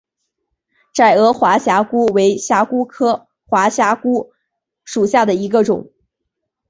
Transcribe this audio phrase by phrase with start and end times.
[0.95, 4.33] 窄额滑虾蛄为虾蛄科滑虾蛄
[4.83, 5.91] 属下的一个种。